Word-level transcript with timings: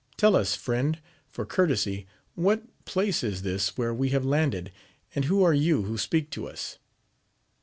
Tell 0.17 0.35
us, 0.35 0.55
friend, 0.55 0.97
for 1.27 1.45
courtesy, 1.45 2.07
what 2.33 2.63
place 2.85 3.23
is 3.23 3.43
this 3.43 3.77
where 3.77 3.93
we4iave 3.93 4.25
landed, 4.25 4.71
and 5.13 5.25
who 5.25 5.43
are 5.43 5.53
you 5.53 5.83
who 5.83 5.95
speak 5.99 6.31
to 6.31 6.47
us 6.47 6.79